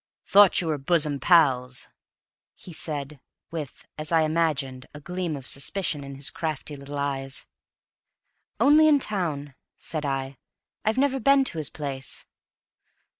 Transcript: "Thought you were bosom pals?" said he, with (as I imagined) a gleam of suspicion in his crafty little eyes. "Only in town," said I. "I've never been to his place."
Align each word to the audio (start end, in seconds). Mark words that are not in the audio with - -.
"Thought 0.25 0.61
you 0.61 0.67
were 0.69 0.79
bosom 0.79 1.19
pals?" 1.19 1.87
said 2.55 3.11
he, 3.11 3.19
with 3.51 3.85
(as 3.99 4.11
I 4.11 4.23
imagined) 4.23 4.87
a 4.95 4.99
gleam 4.99 5.35
of 5.35 5.45
suspicion 5.45 6.03
in 6.03 6.15
his 6.15 6.31
crafty 6.31 6.75
little 6.75 6.97
eyes. 6.97 7.45
"Only 8.59 8.87
in 8.87 8.97
town," 8.97 9.53
said 9.77 10.03
I. 10.03 10.39
"I've 10.83 10.97
never 10.97 11.19
been 11.19 11.43
to 11.43 11.59
his 11.59 11.69
place." 11.69 12.25